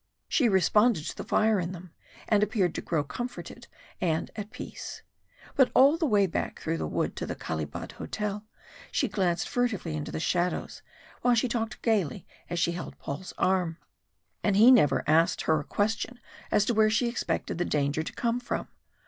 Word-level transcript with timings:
She 0.27 0.49
responded 0.49 1.03
to 1.03 1.15
the 1.15 1.23
fire 1.23 1.59
in 1.59 1.73
them, 1.73 1.93
and 2.27 2.41
appeared 2.41 2.73
to 2.73 2.81
grow 2.81 3.03
comforted 3.03 3.67
and 4.01 4.31
at 4.35 4.49
peace. 4.49 5.03
But 5.55 5.69
all 5.75 5.95
the 5.95 6.07
way 6.07 6.25
back 6.25 6.59
through 6.59 6.77
the 6.79 6.87
wood 6.87 7.15
to 7.17 7.27
the 7.27 7.35
Kalibad 7.35 7.91
Hotel 7.91 8.43
she 8.91 9.07
glanced 9.07 9.47
furtively 9.47 9.95
into 9.95 10.11
the 10.11 10.19
shadows, 10.19 10.81
while 11.21 11.35
she 11.35 11.47
talked 11.47 11.83
gaily 11.83 12.25
as 12.49 12.57
she 12.57 12.71
held 12.71 12.97
Paul's 12.97 13.31
arm. 13.37 13.77
And 14.43 14.55
he 14.55 14.71
never 14.71 15.03
asked 15.05 15.41
her 15.41 15.59
a 15.59 15.63
question 15.63 16.19
as 16.49 16.65
to 16.65 16.73
where 16.73 16.89
she 16.89 17.07
expected 17.07 17.59
the 17.59 17.63
danger 17.65 18.01
to 18.01 18.13
come 18.13 18.39
from. 18.39 18.69